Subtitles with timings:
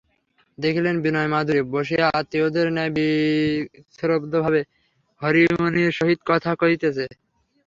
[0.57, 4.61] দেখিলেন, বিনয় মাদুরে বসিয়া আত্মীয়ের ন্যায় বিশ্রব্ধভাবে
[5.21, 7.05] হরিমোহিনীর সহিত কথা কহিতেছে।